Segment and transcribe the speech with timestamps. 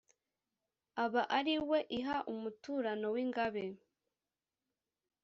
[1.03, 3.65] aba ari we iha umuturano w' ingabe